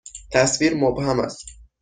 [0.31, 1.45] تصویر مبهم است.